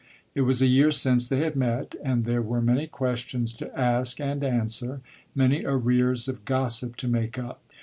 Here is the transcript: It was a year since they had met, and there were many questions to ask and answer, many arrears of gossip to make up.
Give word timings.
It 0.33 0.41
was 0.41 0.63
a 0.63 0.65
year 0.65 0.89
since 0.89 1.27
they 1.29 1.41
had 1.41 1.55
met, 1.55 1.93
and 2.03 2.25
there 2.25 2.41
were 2.41 2.59
many 2.59 2.87
questions 2.87 3.53
to 3.53 3.71
ask 3.79 4.19
and 4.19 4.43
answer, 4.43 4.99
many 5.35 5.63
arrears 5.63 6.27
of 6.27 6.43
gossip 6.43 6.95
to 6.95 7.07
make 7.07 7.37
up. 7.37 7.61